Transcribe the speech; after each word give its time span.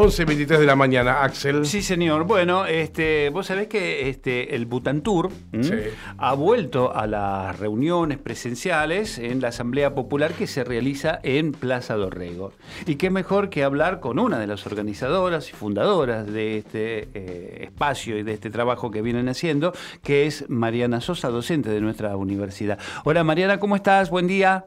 11.23 0.00 0.58
de 0.58 0.64
la 0.64 0.76
mañana, 0.76 1.22
Axel. 1.22 1.66
Sí, 1.66 1.82
señor. 1.82 2.24
Bueno, 2.24 2.64
este, 2.64 3.28
vos 3.28 3.48
sabés 3.48 3.68
que 3.68 4.08
este, 4.08 4.54
el 4.56 4.64
Butantur 4.64 5.30
Sí. 5.60 5.74
ha 6.16 6.32
vuelto 6.32 6.96
a 6.96 7.06
las 7.06 7.58
reuniones 7.58 8.16
presenciales 8.16 9.18
en 9.18 9.42
la 9.42 9.48
Asamblea 9.48 9.94
Popular 9.94 10.32
que 10.32 10.46
se 10.46 10.64
realiza 10.64 11.20
en 11.22 11.52
Plaza 11.52 11.96
Dorrego. 11.96 12.52
Y 12.86 12.94
qué 12.96 13.10
mejor 13.10 13.50
que 13.50 13.62
hablar 13.62 14.00
con 14.00 14.18
una 14.18 14.38
de 14.38 14.46
las 14.46 14.66
organizadoras 14.66 15.50
y 15.50 15.52
fundadoras 15.52 16.26
de 16.26 16.56
este 16.56 17.08
eh, 17.12 17.64
espacio 17.64 18.16
y 18.16 18.22
de 18.22 18.32
este 18.32 18.48
trabajo 18.48 18.90
que 18.90 19.02
vienen 19.02 19.28
haciendo, 19.28 19.74
que 20.02 20.26
es 20.26 20.48
Mariana 20.48 21.02
Sosa, 21.02 21.28
docente 21.28 21.68
de 21.68 21.80
nuestra 21.82 22.16
universidad. 22.16 22.78
Hola 23.04 23.22
Mariana, 23.22 23.60
¿cómo 23.60 23.76
estás? 23.76 24.08
Buen 24.08 24.26
día. 24.26 24.64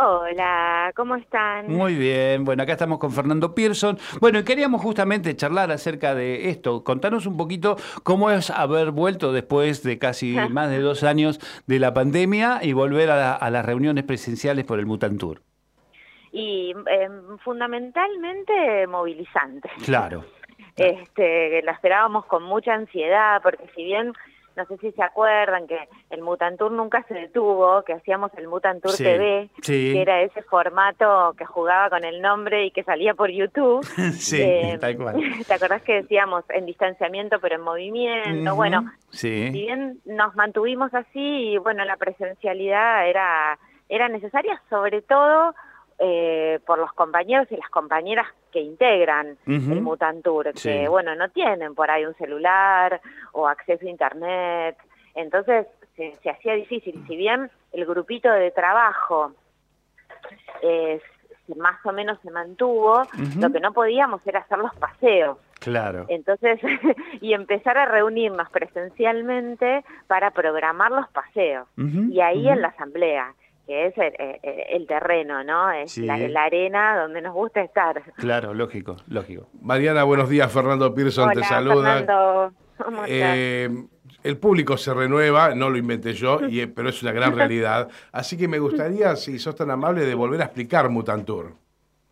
Hola, 0.00 0.92
¿cómo 0.94 1.16
están? 1.16 1.66
Muy 1.66 1.96
bien, 1.96 2.44
bueno, 2.44 2.62
acá 2.62 2.72
estamos 2.74 2.98
con 3.00 3.10
Fernando 3.10 3.52
Pearson. 3.52 3.98
Bueno, 4.20 4.38
y 4.38 4.44
queríamos 4.44 4.80
justamente 4.80 5.34
charlar 5.34 5.72
acerca 5.72 6.14
de 6.14 6.50
esto. 6.50 6.84
Contanos 6.84 7.26
un 7.26 7.36
poquito 7.36 7.76
cómo 8.04 8.30
es 8.30 8.48
haber 8.50 8.92
vuelto 8.92 9.32
después 9.32 9.82
de 9.82 9.98
casi 9.98 10.36
más 10.50 10.70
de 10.70 10.78
dos 10.78 11.02
años 11.02 11.40
de 11.66 11.80
la 11.80 11.92
pandemia 11.94 12.60
y 12.62 12.74
volver 12.74 13.10
a, 13.10 13.16
la- 13.16 13.34
a 13.34 13.50
las 13.50 13.66
reuniones 13.66 14.04
presenciales 14.04 14.64
por 14.64 14.78
el 14.78 14.86
Mutantur. 14.86 15.42
Y 16.30 16.74
eh, 16.88 17.08
fundamentalmente 17.42 18.86
movilizante. 18.86 19.68
Claro. 19.84 20.24
Este, 20.76 21.60
la 21.62 21.72
esperábamos 21.72 22.24
con 22.26 22.44
mucha 22.44 22.72
ansiedad, 22.72 23.40
porque 23.42 23.64
si 23.74 23.82
bien, 23.82 24.12
no 24.58 24.66
sé 24.66 24.76
si 24.76 24.92
se 24.92 25.02
acuerdan 25.02 25.66
que 25.66 25.78
el 26.10 26.20
Mutantur 26.20 26.70
nunca 26.70 27.02
se 27.08 27.14
detuvo, 27.14 27.82
que 27.84 27.94
hacíamos 27.94 28.30
el 28.36 28.48
Mutantur 28.48 28.90
Sí, 28.90 29.04
TV, 29.04 29.48
sí. 29.62 29.92
que 29.94 30.02
era 30.02 30.20
ese 30.20 30.42
formato 30.42 31.34
que 31.38 31.46
jugaba 31.46 31.88
con 31.88 32.04
el 32.04 32.20
nombre 32.20 32.66
y 32.66 32.70
que 32.70 32.82
salía 32.84 33.14
por 33.14 33.30
YouTube. 33.30 33.82
sí, 34.12 34.42
Eh, 34.42 34.76
tal 34.80 34.96
cual. 34.96 35.16
¿Te 35.46 35.54
acordás 35.54 35.80
que 35.82 36.02
decíamos 36.02 36.44
en 36.50 36.66
distanciamiento 36.66 37.38
pero 37.40 37.54
en 37.54 37.62
movimiento? 37.62 38.54
Bueno, 38.54 38.84
sí. 39.10 39.46
si 39.46 39.50
bien 39.50 40.00
nos 40.04 40.34
mantuvimos 40.36 40.92
así, 40.92 41.52
y 41.52 41.58
bueno, 41.58 41.84
la 41.84 41.96
presencialidad 41.96 43.08
era, 43.08 43.58
era 43.88 44.08
necesaria, 44.08 44.60
sobre 44.68 45.02
todo 45.02 45.54
eh, 45.98 46.60
por 46.66 46.78
los 46.78 46.92
compañeros 46.92 47.46
y 47.50 47.56
las 47.56 47.68
compañeras 47.70 48.26
que 48.52 48.60
integran 48.60 49.36
el 49.46 49.82
Mutantur, 49.82 50.52
que 50.54 50.88
bueno, 50.88 51.14
no 51.14 51.28
tienen 51.30 51.74
por 51.74 51.90
ahí 51.90 52.04
un 52.04 52.14
celular 52.14 53.00
o 53.32 53.48
acceso 53.48 53.84
a 53.84 53.90
internet, 53.90 54.76
entonces 55.14 55.66
se, 55.96 56.16
se 56.22 56.30
hacía 56.30 56.54
difícil. 56.54 57.04
Si 57.06 57.16
bien 57.16 57.50
el 57.72 57.84
grupito 57.84 58.30
de 58.30 58.50
trabajo 58.50 59.32
eh, 60.62 61.00
más 61.56 61.84
o 61.84 61.92
menos 61.92 62.18
se 62.22 62.30
mantuvo, 62.30 63.02
lo 63.38 63.50
que 63.50 63.60
no 63.60 63.72
podíamos 63.72 64.20
era 64.26 64.40
hacer 64.40 64.58
los 64.58 64.74
paseos. 64.76 65.38
Claro. 65.60 66.06
Entonces, 66.08 66.60
y 67.20 67.32
empezar 67.32 67.78
a 67.78 67.86
reunirnos 67.86 68.48
presencialmente 68.50 69.84
para 70.06 70.30
programar 70.30 70.90
los 70.92 71.08
paseos. 71.08 71.66
Y 71.76 72.20
ahí 72.20 72.48
en 72.48 72.62
la 72.62 72.68
asamblea, 72.68 73.34
que 73.68 73.86
es 73.86 73.98
el, 73.98 74.14
el- 74.18 74.64
el 74.70 74.86
terreno, 74.86 75.44
¿no? 75.44 75.70
Es 75.70 75.92
Sí. 75.92 76.06
la, 76.06 76.16
la 76.16 76.44
arena 76.44 76.98
donde 77.00 77.20
nos 77.20 77.34
gusta 77.34 77.60
estar. 77.60 78.02
Claro, 78.16 78.54
lógico, 78.54 78.96
lógico. 79.08 79.46
Mariana, 79.60 80.02
buenos 80.04 80.28
días. 80.30 80.50
Fernando 80.50 80.92
Pearson 80.94 81.30
te 81.32 81.44
saluda. 81.44 81.98
Fernando. 81.98 82.52
¿Cómo 82.82 83.04
estás? 83.04 83.08
Eh, 83.10 83.68
el 84.24 84.38
público 84.38 84.76
se 84.76 84.92
renueva, 84.94 85.54
no 85.54 85.68
lo 85.68 85.76
inventé 85.76 86.14
yo, 86.14 86.40
y, 86.48 86.60
eh, 86.62 86.66
pero 86.68 86.88
es 86.88 87.02
una 87.02 87.12
gran 87.12 87.36
realidad. 87.36 87.88
Así 88.10 88.36
que 88.38 88.48
me 88.48 88.58
gustaría, 88.58 89.14
si 89.16 89.38
sos 89.38 89.54
tan 89.54 89.70
amable, 89.70 90.06
de 90.06 90.14
volver 90.14 90.40
a 90.40 90.44
explicar 90.44 90.88
Mutantur. 90.88 91.52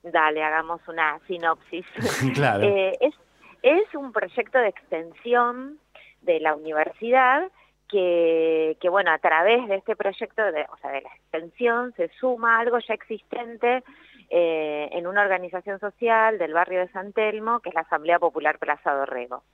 Dale, 0.02 0.44
hagamos 0.44 0.80
una 0.88 1.18
sinopsis. 1.26 1.86
Claro. 2.34 2.64
Eh, 2.64 2.92
es, 3.00 3.14
es 3.62 3.94
un 3.94 4.12
proyecto 4.12 4.58
de 4.58 4.68
extensión 4.68 5.78
de 6.20 6.38
la 6.40 6.54
universidad 6.54 7.50
que, 7.88 8.76
que, 8.80 8.88
bueno, 8.88 9.10
a 9.10 9.18
través 9.18 9.66
de 9.68 9.76
este 9.76 9.96
proyecto, 9.96 10.42
de, 10.52 10.66
o 10.72 10.76
sea, 10.78 10.90
de 10.90 11.02
la 11.02 11.14
extensión, 11.14 11.92
se 11.96 12.08
suma 12.20 12.58
algo 12.58 12.78
ya 12.78 12.94
existente 12.94 13.82
eh, 14.28 14.88
en 14.92 15.06
una 15.06 15.22
organización 15.22 15.78
social 15.78 16.38
del 16.38 16.52
barrio 16.52 16.80
de 16.80 16.88
San 16.88 17.12
Telmo, 17.12 17.60
que 17.60 17.68
es 17.68 17.74
la 17.74 17.82
Asamblea 17.82 18.18
Popular 18.18 18.58
Plaza 18.58 18.92
Dorrego. 18.92 19.44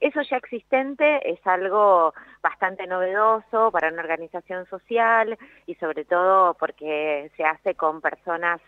Eso 0.00 0.20
ya 0.22 0.36
existente 0.36 1.30
es 1.30 1.38
algo 1.46 2.12
bastante 2.42 2.86
novedoso 2.86 3.70
para 3.70 3.88
una 3.88 4.02
organización 4.02 4.66
social 4.66 5.38
y 5.64 5.74
sobre 5.76 6.04
todo 6.04 6.54
porque 6.54 7.30
se 7.36 7.44
hace 7.44 7.74
con 7.74 8.00
personas 8.00 8.60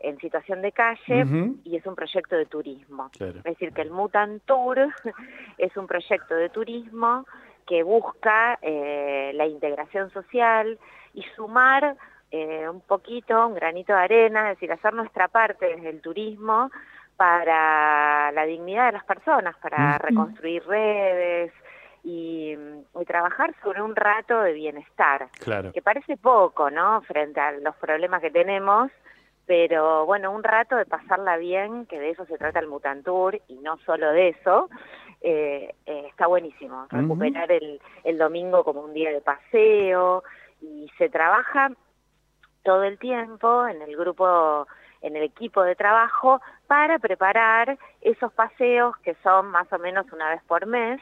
en 0.00 0.18
situación 0.18 0.62
de 0.62 0.72
calle 0.72 1.24
y 1.64 1.76
es 1.76 1.86
un 1.86 1.94
proyecto 1.94 2.36
de 2.36 2.46
turismo. 2.46 3.10
Claro. 3.16 3.38
Es 3.38 3.44
decir, 3.44 3.72
que 3.72 3.82
el 3.82 3.90
Mutan 3.90 4.40
Tour 4.40 4.88
es 5.58 5.76
un 5.76 5.86
proyecto 5.86 6.34
de 6.34 6.48
turismo 6.48 7.26
que 7.66 7.82
busca 7.82 8.58
eh, 8.62 9.32
la 9.34 9.46
integración 9.46 10.10
social 10.10 10.78
y 11.14 11.22
sumar 11.36 11.96
eh, 12.30 12.68
un 12.68 12.80
poquito, 12.80 13.46
un 13.46 13.54
granito 13.54 13.92
de 13.92 13.98
arena, 14.00 14.50
es 14.50 14.56
decir, 14.56 14.72
hacer 14.72 14.94
nuestra 14.94 15.28
parte 15.28 15.66
desde 15.66 15.90
el 15.90 16.00
turismo 16.00 16.70
para 17.16 18.32
la 18.32 18.44
dignidad 18.44 18.86
de 18.86 18.92
las 18.92 19.04
personas, 19.04 19.54
para 19.58 19.98
reconstruir 19.98 20.64
redes 20.66 21.52
y, 22.02 22.52
y 22.52 23.04
trabajar 23.06 23.54
sobre 23.62 23.82
un 23.82 23.94
rato 23.94 24.40
de 24.40 24.54
bienestar 24.54 25.28
Claro. 25.40 25.72
que 25.72 25.82
parece 25.82 26.16
poco, 26.16 26.70
¿no? 26.70 27.02
Frente 27.02 27.38
a 27.38 27.52
los 27.52 27.76
problemas 27.76 28.22
que 28.22 28.30
tenemos, 28.30 28.90
pero 29.46 30.06
bueno, 30.06 30.32
un 30.32 30.42
rato 30.42 30.76
de 30.76 30.86
pasarla 30.86 31.36
bien, 31.36 31.86
que 31.86 32.00
de 32.00 32.10
eso 32.10 32.24
se 32.26 32.38
trata 32.38 32.60
el 32.60 32.68
Mutantur 32.68 33.40
y 33.46 33.54
no 33.56 33.76
solo 33.84 34.10
de 34.12 34.30
eso, 34.30 34.68
eh, 35.22 35.74
eh, 35.86 36.04
está 36.08 36.26
buenísimo. 36.26 36.86
Recuperar 36.90 37.50
el, 37.52 37.80
el 38.04 38.18
domingo 38.18 38.64
como 38.64 38.82
un 38.82 38.92
día 38.92 39.10
de 39.10 39.20
paseo 39.20 40.22
y 40.60 40.90
se 40.98 41.08
trabaja 41.08 41.70
todo 42.62 42.84
el 42.84 42.98
tiempo 42.98 43.66
en 43.66 43.82
el 43.82 43.96
grupo, 43.96 44.66
en 45.00 45.16
el 45.16 45.24
equipo 45.24 45.62
de 45.62 45.74
trabajo 45.74 46.40
para 46.66 46.98
preparar 46.98 47.78
esos 48.00 48.32
paseos 48.32 48.96
que 48.98 49.14
son 49.22 49.48
más 49.48 49.72
o 49.72 49.78
menos 49.78 50.06
una 50.12 50.30
vez 50.30 50.42
por 50.44 50.66
mes 50.66 51.00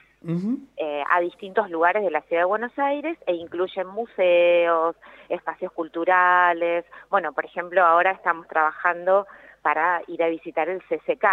eh, 0.76 1.02
a 1.10 1.20
distintos 1.20 1.70
lugares 1.70 2.02
de 2.02 2.10
la 2.10 2.20
ciudad 2.22 2.42
de 2.42 2.46
Buenos 2.46 2.78
Aires 2.78 3.16
e 3.26 3.34
incluyen 3.34 3.86
museos, 3.86 4.96
espacios 5.30 5.72
culturales. 5.72 6.84
Bueno, 7.08 7.32
por 7.32 7.46
ejemplo, 7.46 7.84
ahora 7.84 8.12
estamos 8.12 8.46
trabajando 8.46 9.26
para 9.62 10.02
ir 10.08 10.22
a 10.22 10.28
visitar 10.28 10.68
el 10.68 10.82
CCK. 10.82 11.24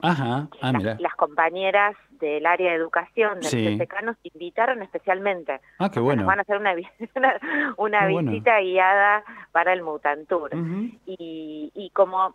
Ajá. 0.00 0.48
Ah, 0.60 0.72
mira. 0.72 0.96
las 0.98 1.14
compañeras 1.14 1.94
del 2.26 2.46
área 2.46 2.70
de 2.70 2.76
educación 2.76 3.34
del 3.40 3.44
Sí. 3.50 3.76
CCK 3.78 4.02
nos 4.02 4.16
invitaron 4.22 4.82
especialmente. 4.82 5.60
Ah, 5.78 5.90
qué 5.92 6.00
bueno. 6.00 6.22
Nos 6.22 6.26
van 6.28 6.38
a 6.38 6.42
hacer 6.42 6.56
una, 6.58 6.74
vi- 6.74 6.86
una, 7.16 7.38
una 7.76 8.06
Qué 8.06 8.12
bueno. 8.12 8.30
visita 8.30 8.60
guiada 8.60 9.24
para 9.52 9.72
el 9.72 9.82
Mutantur. 9.82 10.50
Y, 11.06 11.70
y 11.74 11.90
como 11.90 12.34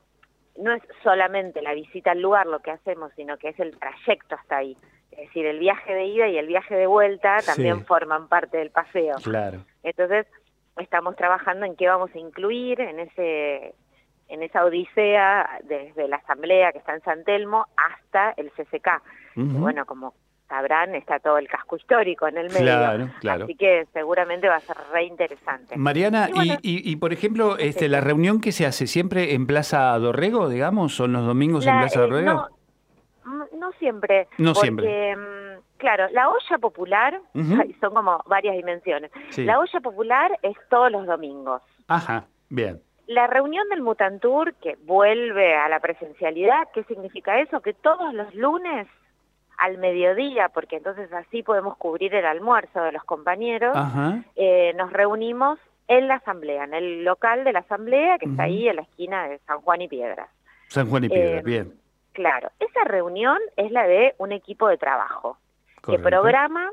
no 0.57 0.73
es 0.73 0.81
solamente 1.03 1.61
la 1.61 1.73
visita 1.73 2.11
al 2.11 2.21
lugar 2.21 2.47
lo 2.47 2.59
que 2.59 2.71
hacemos, 2.71 3.11
sino 3.15 3.37
que 3.37 3.49
es 3.49 3.59
el 3.59 3.77
trayecto 3.77 4.35
hasta 4.35 4.57
ahí. 4.57 4.75
Es 5.11 5.19
decir, 5.27 5.45
el 5.45 5.59
viaje 5.59 5.93
de 5.93 6.05
ida 6.05 6.27
y 6.27 6.37
el 6.37 6.47
viaje 6.47 6.75
de 6.75 6.85
vuelta 6.87 7.39
Sí. 7.39 7.47
también 7.47 7.85
forman 7.85 8.27
parte 8.27 8.57
del 8.57 8.69
paseo. 8.71 9.15
Claro. 9.23 9.59
Entonces, 9.83 10.27
estamos 10.77 11.15
trabajando 11.15 11.65
en 11.65 11.75
qué 11.75 11.87
vamos 11.87 12.09
a 12.13 12.19
incluir 12.19 12.81
en 12.81 12.99
ese 12.99 13.73
en 14.29 14.43
esa 14.43 14.65
odisea 14.65 15.59
desde 15.63 16.07
la 16.07 16.17
asamblea 16.17 16.71
que 16.71 16.79
está 16.79 16.93
en 16.93 17.01
San 17.01 17.23
Telmo 17.23 17.65
hasta 17.77 18.31
el 18.37 18.51
CCK. 18.51 19.01
Bueno, 19.35 19.85
como 19.85 20.13
sabrán, 20.49 20.95
está 20.95 21.19
todo 21.19 21.37
el 21.37 21.47
casco 21.47 21.75
histórico 21.75 22.27
en 22.27 22.37
el 22.37 22.47
medio. 22.47 22.61
Claro, 22.65 23.09
claro. 23.19 23.43
Así 23.45 23.55
que 23.55 23.85
seguramente 23.93 24.47
va 24.47 24.55
a 24.55 24.59
ser 24.61 24.77
re 24.93 25.03
interesante. 25.03 25.75
Mariana, 25.77 26.29
Y 26.29 26.33
bueno, 26.33 26.53
y, 26.61 26.95
por 26.95 27.11
ejemplo, 27.13 27.57
este, 27.57 27.85
sí. 27.85 27.87
la 27.89 27.99
reunión 28.01 28.39
que 28.41 28.51
se 28.53 28.65
hace 28.65 28.87
siempre 28.87 29.33
en 29.33 29.45
Plaza 29.45 29.97
Dorrego, 29.99 30.47
digamos, 30.49 30.95
son 30.95 31.13
los 31.13 31.25
domingos 31.25 31.65
en 31.65 31.73
La- 31.75 31.79
Plaza 31.81 31.99
eh, 31.99 32.01
Dorrego. 32.03 32.33
no, 32.33 32.47
mm, 33.25 33.59
no 33.59 33.71
siempre. 33.73 34.27
No 34.37 34.53
porque, 34.53 34.65
siempre. 34.65 35.15
mm, 35.15 35.37
Claro, 35.77 36.07
la 36.11 36.27
olla 36.29 36.57
popular, 36.59 37.21
son 37.81 37.93
como 37.93 38.23
varias 38.25 38.55
dimensiones. 38.55 39.11
Sí. 39.29 39.43
La 39.43 39.59
olla 39.59 39.79
popular 39.81 40.31
es 40.41 40.55
todos 40.71 40.91
los 40.91 41.05
domingos. 41.05 41.61
Ajá, 41.87 42.25
bien. 42.49 42.81
La 43.07 43.27
reunión 43.27 43.67
del 43.69 43.81
Mutantur, 43.81 44.53
que 44.55 44.77
vuelve 44.85 45.55
a 45.55 45.69
la 45.69 45.79
presencialidad, 45.79 46.67
¿qué 46.73 46.83
significa 46.83 47.39
eso? 47.39 47.61
Que 47.61 47.73
todos 47.73 48.13
los 48.13 48.33
lunes 48.35 48.87
al 49.57 49.77
mediodía, 49.77 50.49
porque 50.49 50.77
entonces 50.77 51.11
así 51.13 51.41
podemos 51.41 51.77
cubrir 51.77 52.13
el 52.13 52.25
almuerzo 52.25 52.81
de 52.83 52.91
los 52.91 53.03
compañeros, 53.03 53.75
eh, 54.35 54.73
nos 54.75 54.93
reunimos 54.93 55.57
en 55.87 56.07
la 56.07 56.15
asamblea, 56.15 56.65
en 56.65 56.73
el 56.73 57.03
local 57.03 57.43
de 57.43 57.53
la 57.53 57.59
asamblea, 57.59 58.17
que 58.17 58.25
está 58.25 58.43
ahí 58.43 58.67
en 58.67 58.75
la 58.75 58.81
esquina 58.83 59.27
de 59.27 59.39
San 59.39 59.61
Juan 59.61 59.81
y 59.81 59.87
Piedras. 59.87 60.29
San 60.67 60.89
Juan 60.89 61.05
y 61.05 61.09
Piedra, 61.09 61.39
Eh, 61.39 61.43
bien. 61.43 61.73
Claro, 62.11 62.49
esa 62.59 62.83
reunión 62.83 63.37
es 63.55 63.71
la 63.71 63.87
de 63.87 64.15
un 64.17 64.31
equipo 64.31 64.67
de 64.67 64.77
trabajo 64.77 65.37
que 65.85 65.97
programa 65.97 66.69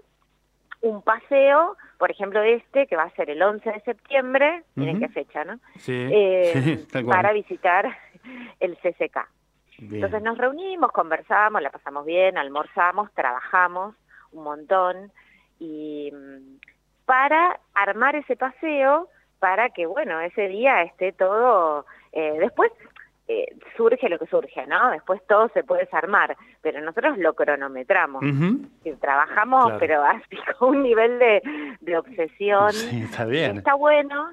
un 0.80 1.00
paseo, 1.02 1.76
por 2.04 2.10
ejemplo 2.10 2.42
este, 2.42 2.86
que 2.86 2.96
va 2.96 3.04
a 3.04 3.10
ser 3.12 3.30
el 3.30 3.40
11 3.40 3.72
de 3.72 3.80
septiembre, 3.80 4.62
miren 4.74 4.96
Ujú. 4.96 5.06
qué 5.06 5.12
fecha, 5.24 5.42
¿no? 5.42 5.58
Sí, 5.78 6.10
Eh, 6.12 6.52
sí, 6.92 7.02
para 7.04 7.32
visitar 7.32 7.96
el 8.60 8.76
CCK. 8.76 9.26
Bien. 9.78 9.94
Entonces 9.94 10.20
nos 10.20 10.36
reunimos, 10.36 10.92
conversamos, 10.92 11.62
la 11.62 11.70
pasamos 11.70 12.04
bien, 12.04 12.36
almorzamos, 12.36 13.10
trabajamos 13.14 13.94
un 14.32 14.44
montón 14.44 15.12
y 15.58 16.12
mm, 16.12 16.58
para 17.06 17.58
armar 17.72 18.16
ese 18.16 18.36
paseo, 18.36 19.08
para 19.38 19.70
que, 19.70 19.86
bueno, 19.86 20.20
ese 20.20 20.46
día 20.48 20.82
esté 20.82 21.12
todo... 21.12 21.86
eh, 22.12 22.36
después 22.38 22.70
eh, 23.28 23.46
surge 23.76 24.08
lo 24.08 24.18
que 24.18 24.26
surge, 24.26 24.66
¿no? 24.66 24.90
Después 24.90 25.20
todo 25.26 25.48
se 25.54 25.64
puede 25.64 25.84
desarmar, 25.84 26.36
pero 26.60 26.80
nosotros 26.80 27.16
lo 27.18 27.34
cronometramos. 27.34 28.22
Y 28.84 28.92
trabajamos, 29.00 29.64
Claro. 29.64 29.78
pero 29.80 30.02
así 30.04 30.36
con 30.58 30.76
un 30.76 30.82
nivel 30.82 31.18
de, 31.18 31.42
de 31.80 31.96
obsesión. 31.98 32.72
Sí, 32.72 33.02
está 33.02 33.24
bien. 33.24 33.58
Está 33.58 33.74
bueno, 33.74 34.30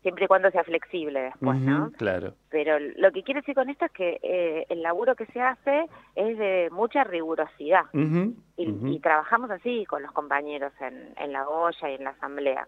siempre 0.00 0.24
y 0.24 0.28
cuando 0.28 0.50
sea 0.50 0.64
flexible 0.64 1.20
después, 1.20 1.58
¿no? 1.60 1.92
Claro. 1.98 2.34
Pero 2.50 2.78
lo 2.78 3.12
que 3.12 3.22
quiero 3.22 3.40
decir 3.40 3.54
con 3.54 3.68
esto 3.68 3.84
es 3.84 3.92
que 3.92 4.18
eh, 4.22 4.66
el 4.70 4.82
laburo 4.82 5.14
que 5.14 5.26
se 5.26 5.40
hace 5.40 5.86
es 6.16 6.38
de 6.38 6.68
mucha 6.72 7.04
rigurosidad. 7.04 7.84
Y, 7.92 8.64
y 8.94 9.00
trabajamos 9.00 9.50
así 9.50 9.84
con 9.86 10.02
los 10.02 10.12
compañeros 10.12 10.72
en, 10.80 11.12
en 11.18 11.32
la 11.32 11.48
olla 11.48 11.90
y 11.90 11.94
en 11.96 12.04
la 12.04 12.10
asamblea. 12.10 12.66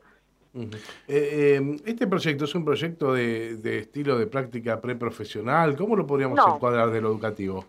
Eh, 0.55 0.71
eh, 1.09 1.77
este 1.85 2.07
proyecto 2.07 2.45
es 2.45 2.55
un 2.55 2.65
proyecto 2.65 3.13
de, 3.13 3.57
de 3.57 3.79
estilo 3.79 4.17
de 4.19 4.27
práctica 4.27 4.81
preprofesional. 4.81 5.77
¿Cómo 5.77 5.97
lo 5.97 6.07
podríamos 6.07 6.37
No. 6.39 6.55
encuadrar 6.55 6.91
de 6.91 7.01
lo 7.01 7.09
educativo? 7.09 7.65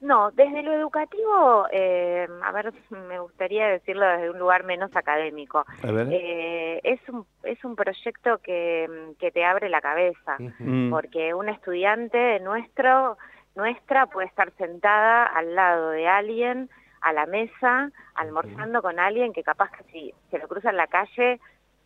No, 0.00 0.30
desde 0.32 0.62
lo 0.62 0.72
educativo, 0.74 1.66
eh, 1.72 2.28
a 2.42 2.52
ver, 2.52 2.74
me 3.08 3.18
gustaría 3.20 3.68
decirlo 3.68 4.06
desde 4.06 4.28
un 4.30 4.38
lugar 4.38 4.64
menos 4.64 4.94
académico. 4.94 5.64
A 5.82 5.90
ver. 5.92 6.08
Eh, 6.10 6.80
es, 6.84 7.00
un, 7.08 7.24
es 7.42 7.64
un 7.64 7.74
proyecto 7.74 8.36
que, 8.42 9.14
que 9.18 9.30
te 9.30 9.44
abre 9.46 9.70
la 9.70 9.80
cabeza. 9.80 10.36
Mm, 10.58 10.90
porque 10.90 11.32
un 11.32 11.48
estudiante 11.48 12.38
nuestro, 12.40 13.16
nuestra 13.56 14.04
puede 14.06 14.26
estar 14.26 14.52
sentada 14.58 15.24
al 15.24 15.54
lado 15.54 15.90
de 15.90 16.06
alguien 16.06 16.68
a 17.00 17.12
la 17.14 17.24
mesa, 17.24 17.90
almorzando 18.14 18.82
con 18.82 18.98
alguien 18.98 19.32
que 19.32 19.42
capaz 19.42 19.70
que 19.72 19.84
si 19.92 20.14
se 20.30 20.38
lo 20.38 20.48
cruza 20.48 20.68
en 20.70 20.76
la 20.78 20.86
calle, 20.86 21.40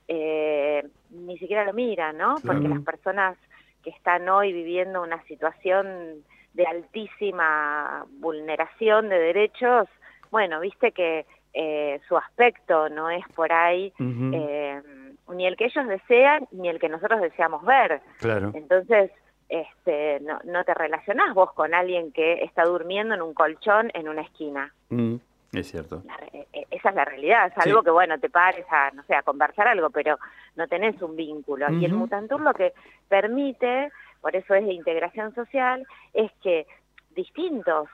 eh, 0.09 0.87
ni 1.11 1.39
siquiera 1.39 1.65
lo 1.65 1.73
mira, 1.73 2.13
¿no? 2.13 2.35
Porque 2.45 2.61
Claro. 2.61 2.75
las 2.77 2.85
personas 2.85 3.39
que 3.85 3.91
están 3.91 4.29
hoy 4.29 4.53
viviendo 4.53 5.03
una 5.03 5.23
situación 5.25 6.25
de 6.55 6.67
altísima 6.67 8.05
vulneración 8.19 9.09
de 9.09 9.19
derechos, 9.19 9.87
bueno, 10.31 10.61
viste 10.61 10.93
que 10.93 11.27
eh, 11.55 12.01
su 12.09 12.17
aspecto 12.17 12.89
no 12.89 13.11
es 13.11 13.25
por 13.35 13.53
ahí 13.53 13.93
eh, 13.99 14.83
ni 15.29 15.47
el 15.47 15.57
que 15.57 15.67
ellos 15.67 15.87
desean 15.87 16.47
ni 16.53 16.69
el 16.69 16.79
que 16.79 16.89
nosotros 16.89 17.21
deseamos 17.21 17.65
ver. 17.65 18.01
Claro. 18.19 18.51
Entonces, 18.55 19.11
este, 19.49 20.21
no, 20.21 20.39
no 20.45 20.65
te 20.65 20.75
relacionás 20.75 21.35
vos 21.35 21.53
con 21.53 21.75
alguien 21.75 22.13
que 22.13 22.45
está 22.45 22.65
durmiendo 22.65 23.15
en 23.15 23.23
un 23.23 23.35
colchón 23.35 23.91
en 23.95 24.09
una 24.09 24.23
esquina. 24.23 24.73
Mm, 24.91 25.17
es 25.53 25.71
cierto. 25.71 26.03
La 26.05 26.17
eh, 26.33 26.67
esa 26.71 26.91
es 26.91 26.95
la 26.95 27.05
realidad, 27.05 27.53
salvo 27.55 27.81
Sí. 27.81 27.85
que, 27.85 27.91
bueno, 27.91 28.19
te 28.19 28.29
pares 28.31 28.67
a, 28.71 28.91
no 28.93 29.03
sé, 29.05 29.15
a 29.15 29.23
conversar 29.23 29.69
algo, 29.69 29.91
pero 29.91 30.19
no 30.57 30.69
tenés 30.69 31.01
un 31.03 31.17
vínculo. 31.17 31.71
Y 31.73 31.85
el. 31.85 31.93
Mutantur 31.93 32.41
lo 32.41 32.53
que 32.55 32.73
permite, 33.09 33.91
por 34.21 34.37
eso 34.37 34.55
es 34.55 34.65
de 34.67 34.73
integración 34.73 35.35
social, 35.35 35.87
es 36.13 36.31
que 36.43 36.67
distintos 37.15 37.89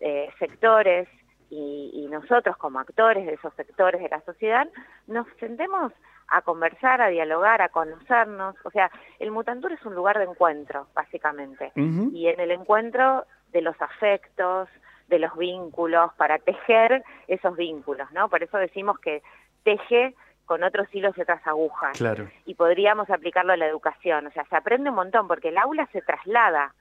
eh, 0.00 0.28
sectores 0.38 1.08
y, 1.50 1.90
y 1.94 2.08
nosotros 2.08 2.56
como 2.56 2.80
actores 2.80 3.24
de 3.26 3.34
esos 3.34 3.54
sectores 3.54 4.00
de 4.02 4.08
la 4.08 4.20
sociedad 4.22 4.68
nos 5.06 5.26
sentemos 5.38 5.92
a 6.28 6.42
conversar, 6.42 7.00
a 7.00 7.06
dialogar, 7.08 7.62
a 7.62 7.68
conocernos. 7.68 8.56
O 8.64 8.70
sea, 8.70 8.90
el 9.20 9.30
Mutantur 9.30 9.72
es 9.72 9.84
un 9.86 9.94
lugar 9.94 10.18
de 10.18 10.24
encuentro, 10.24 10.88
básicamente 10.92 11.70
y 11.76 12.26
en 12.26 12.40
el 12.40 12.50
encuentro 12.50 13.24
de 13.52 13.62
los 13.62 13.80
afectos, 13.80 14.68
de 15.08 15.18
los 15.18 15.36
vínculos, 15.36 16.12
para 16.14 16.38
tejer 16.38 17.04
esos 17.28 17.56
vínculos, 17.56 18.10
¿no? 18.12 18.28
Por 18.28 18.42
eso 18.42 18.58
decimos 18.58 18.98
que 18.98 19.22
teje 19.62 20.14
con 20.46 20.62
otros 20.62 20.86
hilos 20.92 21.16
y 21.16 21.20
otras 21.20 21.44
agujas. 21.46 21.98
Claro. 21.98 22.28
Y 22.44 22.54
podríamos 22.54 23.10
aplicarlo 23.10 23.52
a 23.52 23.56
la 23.56 23.66
educación, 23.66 24.26
o 24.26 24.30
sea, 24.30 24.44
se 24.44 24.56
aprende 24.56 24.90
un 24.90 24.96
montón, 24.96 25.28
porque 25.28 25.48
el 25.48 25.58
aula 25.58 25.88
se 25.92 26.02
traslada 26.02 26.72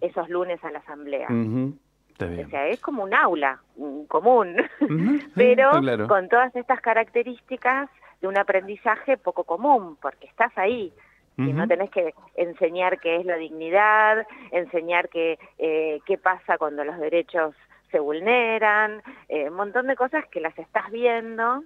esos 0.00 0.28
lunes 0.28 0.62
a 0.64 0.70
la 0.70 0.80
asamblea. 0.80 1.28
Está 2.10 2.26
O 2.26 2.50
sea, 2.50 2.66
es 2.68 2.80
como 2.80 3.04
un 3.04 3.14
aula 3.14 3.60
mm, 3.76 4.04
común, 4.04 4.56
pero 5.34 5.70
claro. 5.80 6.08
con 6.08 6.28
todas 6.28 6.54
estas 6.54 6.80
características 6.80 7.88
de 8.20 8.28
un 8.28 8.36
aprendizaje 8.36 9.16
poco 9.16 9.44
común, 9.44 9.96
porque 10.00 10.26
estás 10.26 10.52
ahí, 10.56 10.92
y 11.38 11.52
no 11.54 11.66
tenés 11.66 11.90
que 11.90 12.14
enseñar 12.36 13.00
qué 13.00 13.16
es 13.16 13.24
la 13.24 13.36
dignidad, 13.36 14.26
enseñar 14.50 15.08
qué, 15.08 15.38
eh, 15.58 16.00
qué 16.06 16.18
pasa 16.18 16.58
cuando 16.58 16.84
los 16.84 16.98
derechos 16.98 17.54
se 17.92 18.00
vulneran, 18.00 19.02
eh, 19.28 19.48
un 19.48 19.54
montón 19.54 19.86
de 19.86 19.94
cosas 19.94 20.26
que 20.28 20.40
las 20.40 20.58
estás 20.58 20.90
viendo, 20.90 21.62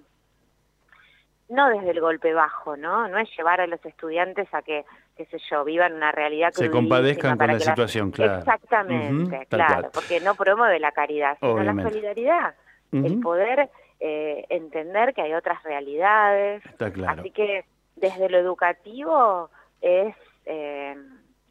no 1.49 1.69
desde 1.69 1.91
el 1.91 2.01
golpe 2.01 2.33
bajo, 2.33 2.75
¿no? 2.77 3.07
No 3.07 3.17
es 3.17 3.29
llevar 3.35 3.61
a 3.61 3.67
los 3.67 3.83
estudiantes 3.85 4.47
a 4.53 4.61
que, 4.61 4.85
qué 5.15 5.25
sé 5.25 5.37
yo, 5.49 5.63
vivan 5.63 5.93
una 5.93 6.11
realidad 6.11 6.49
Se 6.51 6.69
crudísima 6.69 6.81
compadezcan 6.81 7.37
con 7.37 7.47
la 7.47 7.53
que 7.53 7.59
situación, 7.61 8.11
claro. 8.11 8.39
Exactamente, 8.39 9.45
claro, 9.49 9.73
cual. 9.73 9.91
porque 9.93 10.19
no 10.19 10.35
promueve 10.35 10.79
la 10.79 10.91
caridad, 10.91 11.37
sino 11.39 11.53
Obviamente. 11.53 11.83
la 11.83 11.89
solidaridad, 11.89 12.55
el 12.91 13.19
poder 13.19 13.69
eh, 13.99 14.45
entender 14.49 15.13
que 15.13 15.21
hay 15.21 15.33
otras 15.33 15.63
realidades, 15.63 16.65
Está 16.65 16.91
claro. 16.91 17.21
Así 17.21 17.31
que 17.31 17.65
desde 17.95 18.29
lo 18.29 18.37
educativo 18.37 19.49
es, 19.81 20.15
eh, 20.45 20.95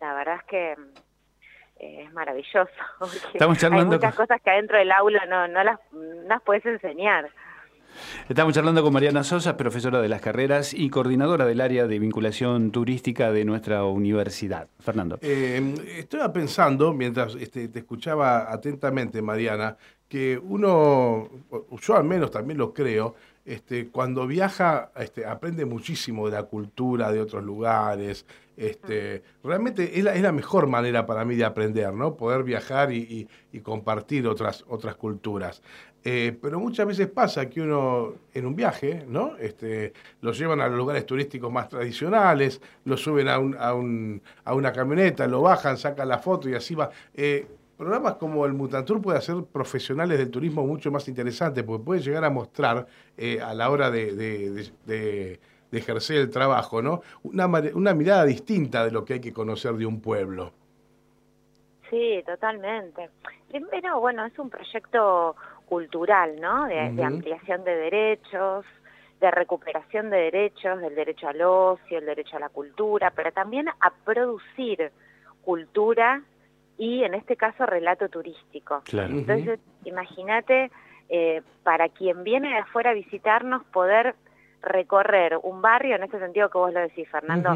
la 0.01 0.15
verdad 0.15 0.37
es 0.37 0.45
que 0.45 0.77
eh, 1.79 2.05
es 2.07 2.13
maravilloso. 2.13 2.71
Estamos 3.33 3.59
charlando 3.59 3.93
hay 3.95 3.99
muchas 3.99 4.15
con- 4.15 4.27
cosas 4.27 4.41
que 4.43 4.51
adentro 4.51 4.79
del 4.79 4.93
aula 4.93 5.25
no, 5.27 5.49
no, 5.49 5.65
las, 5.65 5.79
no 5.93 6.29
las 6.29 6.43
puedes 6.43 6.65
enseñar. 6.67 7.31
Estamos 8.29 8.53
charlando 8.53 8.83
con 8.83 8.93
Mariana 8.93 9.25
Sosa, 9.25 9.57
profesora 9.57 10.03
de 10.03 10.09
las 10.09 10.21
carreras 10.21 10.75
y 10.75 10.91
coordinadora 10.91 11.47
del 11.47 11.63
área 11.63 11.87
de 11.87 11.99
vinculación 11.99 12.71
turística 12.71 13.33
de 13.33 13.47
nuestra 13.47 13.85
universidad. 13.85 14.69
Fernando. 14.81 15.19
Eh, 15.23 15.75
estaba 15.97 16.31
pensando, 16.31 16.93
mientras 16.93 17.35
este, 17.37 17.69
te 17.69 17.79
escuchaba 17.79 18.53
atentamente, 18.53 19.23
Mariana, 19.23 19.79
que 20.09 20.39
uno, 20.39 21.29
yo 21.81 21.97
al 21.97 22.05
menos 22.05 22.31
también 22.31 22.59
lo 22.59 22.75
creo, 22.75 23.15
este, 23.47 23.89
cuando 23.89 24.27
viaja 24.27 24.91
este, 24.97 25.25
aprende 25.25 25.65
muchísimo 25.65 26.27
de 26.29 26.33
la 26.37 26.43
cultura 26.43 27.11
de 27.13 27.21
otros 27.21 27.43
lugares. 27.45 28.27
Este, 28.57 29.23
realmente 29.45 29.99
es 29.99 30.05
la, 30.05 30.15
es 30.15 30.23
la 30.23 30.33
mejor 30.33 30.67
manera 30.67 31.07
para 31.07 31.25
mí 31.25 31.37
de 31.37 31.45
aprender, 31.45 31.93
¿no? 31.93 32.17
Poder 32.17 32.43
viajar 32.43 32.91
y, 32.93 32.97
y- 32.99 33.29
y 33.53 33.61
compartir 33.61 34.27
otras, 34.27 34.65
otras 34.69 34.97
culturas. 34.97 35.63
Eh, 36.05 36.37
pero 36.41 36.59
muchas 36.61 36.87
veces 36.87 37.09
pasa 37.09 37.49
que 37.51 37.61
uno 37.61 38.15
en 38.33 38.47
un 38.47 38.55
viaje, 38.57 39.05
¿no? 39.09 39.37
Este, 39.39 39.93
lo 40.21 40.33
llevan 40.33 40.61
a 40.61 40.69
los 40.69 40.77
lugares 40.79 41.05
turísticos 41.05 41.53
más 41.53 41.69
tradicionales, 41.69 42.61
lo 42.85 42.97
suben 42.97 43.29
a, 43.29 43.39
un- 43.39 43.57
a, 43.59 43.75
un- 43.75 44.23
a 44.45 44.55
una 44.55 44.73
camioneta, 44.73 45.27
lo 45.27 45.43
bajan, 45.43 45.77
sacan 45.77 46.09
la 46.09 46.19
foto 46.19 46.49
y 46.49 46.55
así 46.55 46.75
va. 46.75 46.91
Eh, 47.15 47.47
programas 47.77 48.15
como 48.15 48.47
el 48.47 48.53
Mutantour 48.55 49.01
puede 49.03 49.19
hacer 49.19 49.37
profesionales 49.53 50.19
del 50.19 50.31
turismo 50.31 50.67
mucho 50.67 50.91
más 50.91 51.07
interesantes, 51.09 51.63
porque 51.65 51.85
puede 51.85 52.01
llegar 52.01 52.25
a 52.25 52.31
mostrar 52.31 52.87
eh, 53.17 53.41
a 53.41 53.53
la 53.55 53.71
hora 53.71 53.91
de, 53.91 54.15
de- 54.15 54.51
de- 54.51 54.73
de- 54.87 55.41
de 55.71 55.79
ejercer 55.79 56.19
el 56.19 56.31
trabajo, 56.31 56.81
¿no? 56.81 57.03
Una, 57.25 57.47
una 57.75 57.93
mirada 57.93 58.25
distinta 58.25 58.85
de 58.85 58.93
lo 58.93 59.05
que 59.05 59.15
hay 59.15 59.21
que 59.21 59.33
conocer 59.33 59.75
de 59.75 59.85
un 59.85 60.01
pueblo. 60.01 60.53
Sí, 61.91 62.23
totalmente. 62.25 63.11
Primero, 63.49 64.01
bueno, 64.01 64.25
es 64.27 64.39
un 64.39 64.49
proyecto 64.49 65.35
cultural, 65.67 66.41
¿no? 66.41 66.67
De, 66.67 66.93
de 66.93 67.05
ampliación 67.05 67.65
de 67.65 67.75
derechos, 67.77 68.65
de 69.21 69.31
recuperación 69.31 70.09
de 70.11 70.17
derechos, 70.19 70.81
del 70.81 70.95
derecho 70.95 71.29
al 71.29 71.43
ocio, 71.43 71.99
el 71.99 72.07
derecho 72.07 72.37
a 72.37 72.41
la 72.41 72.49
cultura, 72.49 73.11
pero 73.15 73.33
también 73.33 73.69
a 73.69 73.91
producir 74.05 74.93
cultura 75.43 76.23
y, 76.79 77.05
en 77.05 77.15
este 77.15 77.37
caso, 77.37 77.65
relato 77.67 78.09
turístico. 78.09 78.83
Claro. 78.85 79.15
Entonces, 79.15 79.61
imagínate, 79.85 80.71
eh, 81.09 81.43
para 81.63 81.89
quien 81.89 82.23
viene 82.25 82.49
de 82.49 82.59
afuera 82.59 82.91
a 82.91 82.95
visitarnos, 82.95 83.65
poder 83.67 84.15
recorrer 84.63 85.39
un 85.43 85.63
barrio, 85.63 85.97
en 85.97 86.03
este 86.03 86.19
sentido 86.19 86.51
que 86.51 86.59
vos 86.59 86.73
lo 86.73 86.81
decís, 86.81 87.09
Fernando, 87.09 87.55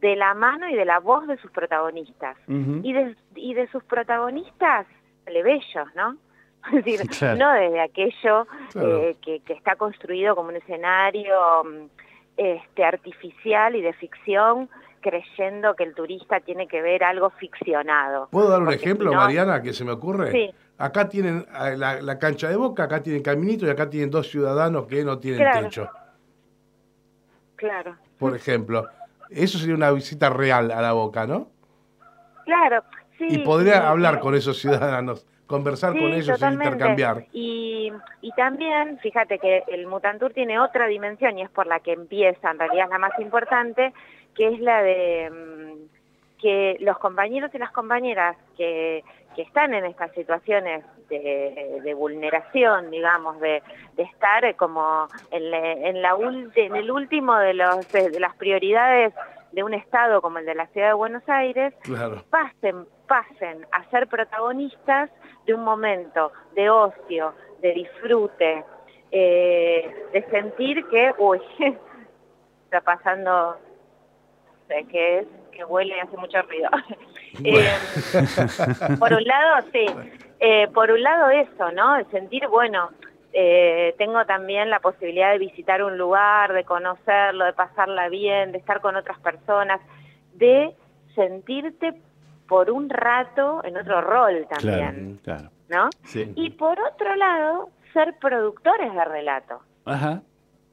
de 0.00 0.16
la 0.16 0.34
mano 0.34 0.68
y 0.68 0.74
de 0.74 0.84
la 0.84 0.98
voz 0.98 1.26
de 1.26 1.36
sus 1.38 1.50
protagonistas. 1.50 2.36
Y 2.48 2.92
de, 2.92 3.16
y 3.34 3.54
de 3.54 3.66
sus 3.68 3.82
protagonistas 3.84 4.86
plebeyos, 5.24 5.88
¿no? 5.94 6.16
Es 6.74 6.84
decir, 6.84 7.00
Claro. 7.18 7.38
no 7.38 7.52
desde 7.54 7.80
aquello 7.80 8.46
Claro. 8.72 8.98
eh, 8.98 9.16
que, 9.22 9.40
que 9.40 9.54
está 9.54 9.76
construido 9.76 10.36
como 10.36 10.50
un 10.50 10.56
escenario 10.56 11.34
mm, 11.64 11.86
este, 12.36 12.84
artificial 12.84 13.74
y 13.76 13.80
de 13.80 13.92
ficción 13.94 14.68
creyendo 15.00 15.74
que 15.74 15.84
el 15.84 15.94
turista 15.94 16.40
tiene 16.40 16.66
que 16.68 16.80
ver 16.82 17.02
algo 17.04 17.30
ficcionado. 17.30 18.28
¿Puedo 18.30 18.48
dar 18.50 18.62
un 18.62 18.72
ejemplo, 18.72 19.10
si 19.10 19.14
no- 19.16 19.20
Mariana, 19.22 19.62
que 19.62 19.72
se 19.72 19.84
me 19.84 19.92
ocurre? 19.92 20.30
Sí. 20.32 20.50
Acá 20.78 21.08
tienen 21.08 21.46
eh, 21.62 21.76
la, 21.76 22.00
la 22.00 22.18
cancha 22.18 22.48
de 22.48 22.56
boca, 22.56 22.84
acá 22.84 23.02
tienen 23.02 23.22
caminito 23.22 23.66
y 23.66 23.70
acá 23.70 23.88
tienen 23.90 24.10
dos 24.10 24.28
ciudadanos 24.30 24.86
que 24.86 25.04
no 25.04 25.18
tienen 25.18 25.40
Claro. 25.40 25.60
techo, 25.68 25.88
Claro, 27.56 27.96
por 28.18 28.34
ejemplo. 28.34 28.86
Eso 29.28 29.58
sería 29.58 29.74
una 29.74 29.90
visita 29.90 30.30
real 30.30 30.70
a 30.70 30.80
la 30.80 30.92
boca, 30.92 31.26
¿no? 31.26 31.48
claro. 32.44 32.82
Sí, 33.18 33.26
y 33.28 33.38
podría 33.44 33.86
hablar 33.90 34.18
con 34.18 34.34
esos 34.34 34.58
ciudadanos, 34.58 35.26
conversar 35.46 35.92
con 35.92 36.06
ellos 36.14 36.26
totalmente. 36.28 36.64
e 36.64 36.68
intercambiar. 36.72 37.26
Y, 37.34 37.92
y 38.22 38.32
también, 38.32 38.98
fíjate 39.02 39.38
que 39.38 39.62
el 39.68 39.86
Mutantur 39.86 40.32
tiene 40.32 40.58
otra 40.58 40.86
dimensión 40.86 41.36
y 41.38 41.42
es 41.42 41.50
por 41.50 41.66
la 41.66 41.80
que 41.80 41.92
empieza, 41.92 42.50
en 42.50 42.58
realidad 42.58 42.86
es 42.86 42.90
la 42.90 42.98
más 42.98 43.12
importante, 43.18 43.92
que 44.34 44.48
es 44.48 44.60
la 44.60 44.82
de 44.82 45.30
mm, 45.30 46.40
que 46.40 46.76
los 46.80 46.98
compañeros 46.98 47.50
y 47.54 47.58
las 47.58 47.70
compañeras 47.72 48.36
que, 48.56 49.04
que 49.36 49.42
están 49.42 49.74
en 49.74 49.84
estas 49.84 50.10
situaciones 50.12 50.84
de, 51.08 51.80
de 51.82 51.94
vulneración, 51.94 52.90
digamos, 52.90 53.38
de, 53.40 53.62
de 53.96 54.02
estar 54.04 54.44
eh, 54.44 54.54
como 54.54 55.08
en, 55.30 55.50
la- 55.50 55.72
en, 55.72 56.00
la 56.02 56.14
ulti- 56.16 56.52
en 56.66 56.76
el 56.76 56.90
último 56.90 57.36
de, 57.36 57.54
los, 57.54 57.90
de 57.92 58.18
las 58.20 58.34
prioridades 58.36 59.12
de 59.52 59.62
un 59.64 59.74
Estado 59.74 60.22
como 60.22 60.38
el 60.38 60.46
de 60.46 60.54
la 60.54 60.66
Ciudad 60.68 60.88
de 60.88 60.92
Buenos 60.94 61.28
Aires, 61.28 61.74
Claro. 61.82 62.22
pasen, 62.30 62.86
pasen 63.08 63.66
a 63.72 63.84
ser 63.90 64.06
protagonistas 64.06 65.10
de 65.44 65.54
un 65.54 65.64
momento 65.64 66.32
de 66.54 66.70
ocio, 66.70 67.34
de 67.60 67.72
disfrute, 67.74 68.64
eh, 69.10 70.06
de 70.12 70.22
sentir 70.30 70.86
que, 70.88 71.12
uy, 71.18 71.40
está 72.64 72.80
pasando, 72.80 73.56
sé 74.70 74.86
qué 74.90 75.18
es, 75.18 75.26
que 75.52 75.64
huele 75.64 75.96
y 75.96 76.00
hace 76.00 76.16
mucho 76.16 76.40
ruido. 76.42 76.70
Eh, 77.44 77.70
por 78.98 79.12
un 79.12 79.22
lado, 79.22 79.64
sí, 79.72 79.86
eh, 80.40 80.66
por 80.74 80.90
un 80.90 81.00
lado 81.00 81.30
eso, 81.30 81.70
¿no? 81.70 81.94
De 81.94 82.04
sentir, 82.06 82.48
bueno, 82.48 82.90
eh, 83.32 83.94
tengo 83.98 84.24
también 84.24 84.68
la 84.68 84.80
posibilidad 84.80 85.30
de 85.30 85.38
visitar 85.38 85.84
un 85.84 85.96
lugar, 85.96 86.52
de 86.52 86.64
conocerlo, 86.64 87.44
de 87.44 87.52
pasarla 87.52 88.08
bien, 88.08 88.50
de 88.50 88.58
estar 88.58 88.80
con 88.80 88.96
otras 88.96 89.20
personas, 89.20 89.80
de 90.34 90.74
sentirte 91.14 91.94
por 92.48 92.68
un 92.68 92.90
rato 92.90 93.62
en 93.64 93.76
otro 93.76 94.00
rol 94.00 94.44
también, 94.50 95.20
claro. 95.22 95.50
¿no? 95.68 95.88
Sí. 96.02 96.32
Y 96.34 96.50
por 96.50 96.80
otro 96.80 97.14
lado, 97.14 97.70
ser 97.92 98.18
productores 98.20 98.92
de 98.92 99.04
relato, 99.04 99.60
Ajá. 99.84 100.22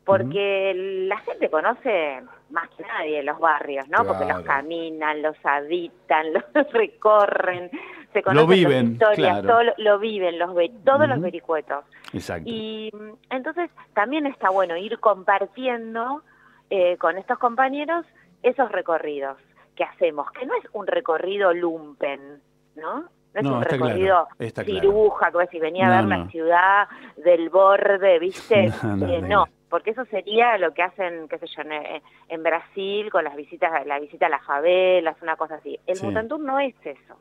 porque 0.06 0.74
la 1.08 1.20
gente 1.20 1.52
conoce 1.52 2.24
más 2.50 2.70
que 2.70 2.84
nadie 2.84 3.24
los 3.24 3.40
barrios, 3.40 3.88
¿no? 3.90 4.06
Porque 4.06 4.26
los 4.26 4.42
caminan, 4.42 5.22
los 5.22 5.36
habitan, 5.44 6.26
los 6.54 6.72
recorren, 6.74 7.70
se 8.14 8.22
conocen 8.24 8.50
viven, 8.50 8.84
las 8.86 8.92
historias, 8.94 9.40
claro. 9.42 9.48
todo 9.48 9.64
lo, 9.64 9.74
lo 9.78 10.00
viven, 10.00 10.40
los 10.40 10.54
ve- 10.56 10.72
todos 10.86 11.08
los 11.08 11.20
vericuetos. 11.22 11.84
Exacto. 12.14 12.50
Y 12.50 12.90
mm, 12.94 13.34
entonces 13.36 13.70
también 13.94 14.26
está 14.26 14.50
bueno 14.50 14.78
ir 14.78 14.98
compartiendo 15.00 16.22
eh, 16.70 16.98
con 16.98 17.18
estos 17.18 17.38
compañeros 17.40 18.06
esos 18.44 18.72
recorridos 18.72 19.38
que 19.76 19.84
hacemos, 19.84 20.32
que 20.32 20.46
no 20.46 20.54
es 20.56 20.64
un 20.74 20.88
recorrido 20.88 21.54
lumpen, 21.54 22.42
¿no? 22.76 23.02
No 23.02 23.08
es 23.36 23.44
No, 23.44 23.58
un 23.58 23.62
recorrido 23.64 24.28
claro. 24.38 24.66
ciruja, 24.66 25.32
que 25.32 25.48
si 25.48 25.60
venía 25.60 25.88
a 25.88 26.02
ver 26.02 26.06
no. 26.10 26.18
la 26.24 26.30
ciudad 26.30 26.88
del 27.18 27.50
borde, 27.50 28.18
¿viste? 28.20 28.66
Eh, 29.08 29.22
no. 29.22 29.46
Porque 29.70 29.92
eso 29.92 30.06
sería 30.06 30.58
lo 30.58 30.74
que 30.74 30.84
hacen, 30.84 31.28
qué 31.28 31.38
sé 31.40 31.48
yo, 31.48 31.62
en, 31.64 32.02
en 32.30 32.44
Brasil 32.44 33.10
con 33.12 33.24
las 33.24 33.36
visitas, 33.36 33.86
la 33.86 34.00
visita 34.00 34.28
a 34.28 34.30
las 34.30 34.46
favelas, 34.46 35.22
una 35.22 35.36
cosa 35.36 35.56
así. 35.56 35.80
El 35.86 35.96
Sí. 35.98 36.06
Mutantur 36.06 36.40
no 36.40 36.60
es 36.60 36.76
eso. 36.86 37.18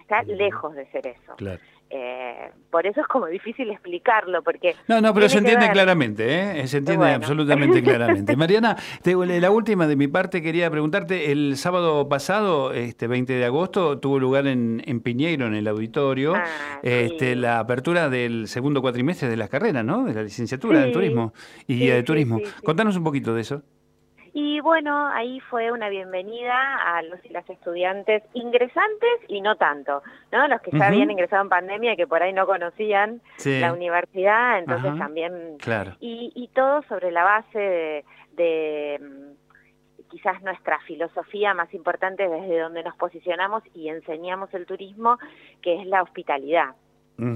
Está 0.00 0.22
lejos 0.22 0.74
de 0.74 0.86
ser 0.90 1.06
eso. 1.06 1.36
Claro. 1.36 1.60
Eh, 1.92 2.50
por 2.70 2.86
eso 2.86 3.00
es 3.00 3.06
como 3.08 3.26
difícil 3.26 3.68
explicarlo, 3.70 4.44
porque... 4.44 4.76
No, 4.86 5.00
no, 5.00 5.12
pero 5.12 5.28
se 5.28 5.38
entiende 5.38 5.64
ver- 5.64 5.72
claramente, 5.72 6.60
¿eh? 6.60 6.66
Se 6.68 6.78
entiende 6.78 6.98
Bueno. 7.04 7.16
absolutamente 7.16 7.82
claramente. 7.82 8.36
Mariana, 8.36 8.76
te- 9.02 9.16
la 9.16 9.50
última 9.50 9.88
de 9.88 9.96
mi 9.96 10.06
parte 10.06 10.40
quería 10.40 10.70
preguntarte, 10.70 11.32
el 11.32 11.56
sábado 11.56 12.08
pasado, 12.08 12.72
este 12.72 13.08
20 13.08 13.32
de 13.32 13.44
agosto, 13.44 13.98
tuvo 13.98 14.20
lugar 14.20 14.46
en, 14.46 14.80
en 14.86 15.00
Piñeiro, 15.00 15.48
en 15.48 15.54
el 15.54 15.66
auditorio, 15.66 16.34
Ah, 16.36 16.44
este, 16.84 17.30
sí. 17.30 17.34
la 17.34 17.58
apertura 17.58 18.08
del 18.08 18.46
segundo 18.46 18.80
cuatrimestre 18.82 19.28
de 19.28 19.36
las 19.36 19.48
carreras, 19.48 19.84
¿no? 19.84 20.04
De 20.04 20.14
la 20.14 20.22
licenciatura 20.22 20.80
Sí, 20.82 20.86
en 20.86 20.92
turismo 20.92 21.32
y 21.66 21.74
sí, 21.74 21.78
guía 21.80 21.94
de 21.96 22.02
turismo. 22.04 22.40
Contanos 22.64 22.96
un 22.96 23.02
poquito 23.02 23.34
de 23.34 23.40
eso. 23.40 23.62
Y 24.32 24.60
bueno, 24.60 25.08
ahí 25.08 25.40
fue 25.40 25.72
una 25.72 25.88
bienvenida 25.88 26.54
a 26.96 27.02
los 27.02 27.24
y 27.24 27.30
las 27.30 27.48
estudiantes 27.50 28.22
ingresantes 28.34 29.10
y 29.28 29.40
no 29.40 29.56
tanto, 29.56 30.02
¿no? 30.30 30.46
Los 30.48 30.60
que 30.60 30.70
ya 30.70 30.78
Ujú. 30.78 30.86
habían 30.86 31.10
ingresado 31.10 31.42
en 31.42 31.48
pandemia 31.48 31.92
y 31.94 31.96
que 31.96 32.06
por 32.06 32.22
ahí 32.22 32.32
no 32.32 32.46
conocían 32.46 33.20
Sí. 33.36 33.58
la 33.60 33.72
universidad, 33.72 34.58
entonces 34.58 34.90
Ajá. 34.90 34.98
también... 34.98 35.58
Claro. 35.58 35.96
Y, 36.00 36.32
y 36.34 36.48
todo 36.48 36.82
sobre 36.88 37.10
la 37.10 37.24
base 37.24 37.58
de, 37.58 38.04
de, 38.32 38.98
mm, 39.00 40.08
quizás 40.10 40.42
nuestra 40.42 40.78
filosofía 40.80 41.54
más 41.54 41.72
importante 41.74 42.28
desde 42.28 42.58
donde 42.58 42.82
nos 42.82 42.96
posicionamos 42.96 43.62
y 43.74 43.88
enseñamos 43.88 44.52
el 44.54 44.66
turismo, 44.66 45.18
que 45.62 45.80
es 45.80 45.86
la 45.86 46.02
hospitalidad. 46.02 46.74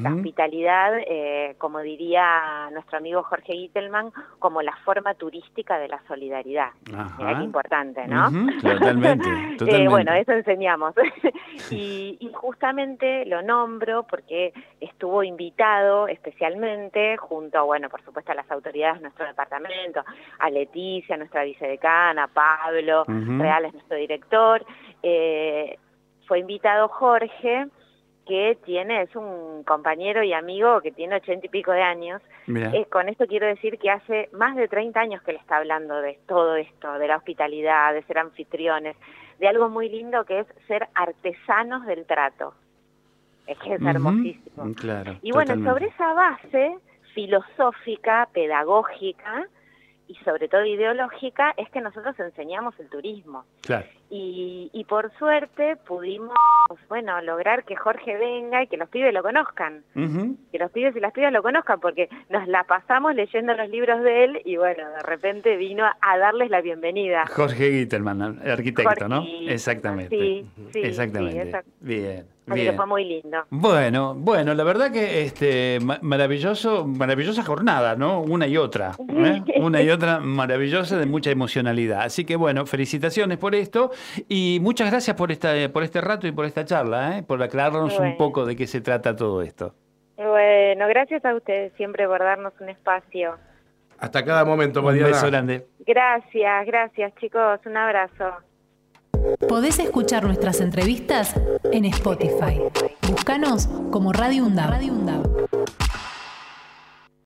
La 0.03 0.15
hospitalidad, 0.15 0.93
eh, 1.07 1.55
como 1.59 1.81
diría 1.81 2.71
nuestro 2.73 2.99
amigo 2.99 3.23
Jorge 3.23 3.53
Gittelman, 3.53 4.13
como 4.39 4.63
la 4.63 4.75
forma 4.85 5.15
turística 5.15 5.79
de 5.79 5.89
la 5.89 6.01
solidaridad. 6.09 6.71
Mirá 7.19 7.39
qué 7.39 7.45
importante, 7.45 8.07
¿no? 8.09 8.31
Totalmente, 8.63 9.29
Eh, 9.61 9.89
bueno, 9.89 10.13
eso 10.15 10.33
enseñamos. 10.33 10.95
y, 11.71 12.17
y 12.21 12.33
justamente 12.33 13.27
lo 13.27 13.43
nombro 13.43 14.05
porque 14.05 14.53
estuvo 14.81 15.23
invitado 15.23 16.09
especialmente 16.09 17.17
junto, 17.19 17.65
bueno, 17.67 17.89
por 17.89 18.03
supuesto 18.03 18.33
a 18.33 18.35
las 18.35 18.51
autoridades 18.51 18.97
de 18.97 19.03
nuestro 19.03 19.27
departamento, 19.27 20.03
a 20.39 20.51
Leticia, 20.51 21.17
nuestra 21.17 21.45
vicedecana, 21.45 22.25
a 22.25 22.29
Pablo, 22.29 23.03
Ujú. 23.03 23.43
Real 23.43 23.65
es 23.67 23.73
nuestro 23.75 23.97
director. 23.97 24.65
eh, 25.03 25.79
fue 26.27 26.39
invitado 26.39 26.89
Jorge, 26.89 27.67
que 28.27 28.57
tiene, 28.65 29.03
es 29.03 29.15
un 29.17 29.65
compañero 29.65 30.23
y 30.23 30.33
amigo 30.33 30.81
que 30.81 30.93
tiene 30.93 31.17
ochenta 31.17 31.47
y 31.47 31.49
pico 31.49 31.73
de 31.73 31.83
años, 31.83 32.23
eh, 32.49 32.87
con 32.91 33.09
esto 33.09 33.27
quiero 33.27 33.47
decir 33.47 33.79
que 33.79 33.91
hace 33.91 34.29
más 34.33 34.57
de 34.57 34.69
30 34.69 34.99
años 34.99 35.23
que 35.23 35.33
le 35.33 35.39
está 35.39 35.59
hablando 35.59 36.01
de 36.01 36.19
todo 36.27 36.57
esto, 36.57 36.99
de 36.99 37.09
la 37.09 37.17
hospitalidad, 37.17 37.93
de 37.93 38.03
ser 38.05 38.19
anfitriones, 38.19 38.97
de 39.39 39.49
algo 39.49 39.69
muy 39.69 39.89
lindo 39.89 40.25
que 40.25 40.41
es 40.41 40.47
ser 40.67 40.89
artesanos 40.95 41.85
del 41.87 42.07
trato. 42.07 42.55
Es 43.47 43.59
que 43.59 43.75
es 43.75 43.83
hermosísimo. 43.83 44.75
Claro. 44.75 45.17
Y 45.21 45.33
bueno, 45.33 45.55
totalmente. 45.55 45.71
sobre 45.71 45.87
esa 45.87 46.15
base 46.15 46.79
filosófica, 47.15 48.29
pedagógica 48.33 49.47
y 50.09 50.15
sobre 50.17 50.49
todo 50.49 50.65
ideológica 50.65 51.55
es 51.57 51.69
que 51.71 51.81
nosotros 51.81 52.19
enseñamos 52.19 52.79
el 52.79 52.89
turismo. 52.89 53.45
Claro. 53.63 53.87
Y, 54.11 54.71
y 54.73 54.85
por 54.85 55.13
suerte 55.19 55.77
pudimos, 55.77 56.35
bueno, 56.89 57.21
lograr 57.23 57.65
que 57.65 57.77
Jorge 57.77 58.17
venga 58.17 58.63
y 58.63 58.67
que 58.67 58.77
los 58.77 58.89
pibes 58.89 59.13
lo 59.15 59.23
conozcan 59.23 59.83
que 60.53 60.59
los 60.59 60.71
pibes 60.71 60.95
y 60.97 61.01
las 61.01 61.13
pibas 61.13 61.33
lo 61.33 61.43
conozcan, 61.43 61.81
porque 61.81 62.09
nos 62.29 62.47
la 62.49 62.65
pasamos 62.65 63.15
leyendo 63.15 63.55
los 63.55 63.69
libros 63.71 64.03
de 64.03 64.25
él 64.25 64.43
y 64.45 64.57
bueno, 64.57 64.89
de 64.91 65.03
repente 65.03 65.57
vino 65.57 65.85
a, 65.85 66.19
darles 66.19 66.51
la 66.51 66.61
bienvenida. 66.61 67.25
Jorge 67.27 67.71
Gittelman, 67.73 68.41
arquitecto, 68.49 69.09
¿no? 69.09 69.25
Exactamente. 69.49 70.17
sí, 70.17 70.47
sí, 70.73 70.81
Exactamente. 70.83 71.53
sí, 71.53 71.59
bien, 71.81 72.27
Así 72.47 72.57
que 72.57 72.63
bien. 72.65 72.77
fue 72.77 72.87
muy 72.87 73.05
lindo. 73.05 73.39
Bueno, 73.51 74.15
bueno, 74.15 74.53
la 74.55 74.65
verdad 74.65 74.93
que 74.93 75.23
este 75.23 75.79
ma- 75.83 75.99
maravilloso, 76.03 76.87
maravillosa 76.87 77.43
jornada, 77.43 77.97
¿no? 77.97 78.21
Una 78.21 78.47
y 78.47 78.57
otra, 78.59 78.93
¿eh? 79.09 79.43
una 79.57 79.81
y 79.83 79.89
otra 79.91 80.21
maravillosa 80.21 80.99
de 80.99 81.07
mucha 81.07 81.31
emocionalidad. 81.31 82.03
Así 82.03 82.25
que 82.27 82.37
bueno, 82.37 82.67
felicitaciones 82.67 83.39
por 83.39 83.55
esto 83.55 83.93
y 84.29 84.59
muchas 84.61 84.91
gracias 84.91 85.17
por 85.17 85.33
esta 85.33 85.55
por 85.73 85.83
este 85.85 86.01
rato 86.03 86.27
y 86.27 86.33
por 86.33 86.45
esta 86.45 86.64
charla, 86.65 87.19
¿eh? 87.19 87.23
por 87.23 87.43
aclararnos 87.43 87.99
un 87.99 88.17
poco 88.17 88.45
de 88.47 88.57
qué 88.57 88.67
se 88.67 88.81
trata 88.81 89.15
todo 89.17 89.43
esto. 89.43 89.75
Bueno, 90.17 90.87
gracias 90.89 91.25
a 91.25 91.35
ustedes 91.35 91.73
siempre 91.77 92.07
por 92.07 92.21
darnos 92.21 92.53
un 92.61 92.69
espacio. 92.69 93.37
Hasta 93.99 94.25
cada 94.25 94.45
momento, 94.45 94.81
Un 94.81 94.87
Mariana. 94.87 95.09
beso 95.09 95.27
grande. 95.27 95.67
Gracias, 95.87 96.67
gracias 96.67 97.15
chicos, 97.17 97.61
un 97.67 97.77
abrazo. 97.77 98.33
Podés 99.49 99.79
escuchar 99.79 100.25
nuestras 100.25 100.61
entrevistas 100.61 101.35
en 101.73 101.87
Spotify. 101.87 102.61
Búscanos 103.09 103.69
como 103.91 104.13
Radio 104.13 104.45
UNDAV. 104.45 104.71
Radio 104.71 104.93
UNDAV. 104.93 105.25